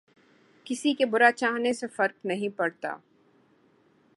کســـی 0.65 0.93
کے 0.93 1.05
برا 1.05 1.31
چاہنے 1.31 1.73
سے 1.73 1.87
فرق 1.87 2.25
نہیں 2.25 2.57
پڑتا 2.57 2.95